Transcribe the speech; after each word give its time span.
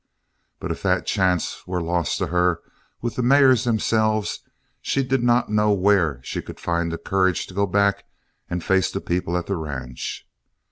But 0.59 0.71
if 0.71 0.81
that 0.81 1.05
chance 1.05 1.61
were 1.67 1.79
lost 1.79 2.17
to 2.17 2.25
her 2.25 2.61
with 3.03 3.17
the 3.17 3.21
mares 3.21 3.65
themselves 3.65 4.39
she 4.81 5.03
did 5.03 5.21
not 5.21 5.51
know 5.51 5.71
where 5.73 6.19
she 6.23 6.41
could 6.41 6.59
find 6.59 6.91
the 6.91 6.97
courage 6.97 7.45
to 7.45 7.53
go 7.53 7.67
back 7.67 8.05
and 8.49 8.63
face 8.63 8.89
the 8.91 8.99
people 8.99 9.37
at 9.37 9.45
the 9.45 9.55
ranch. 9.57 10.27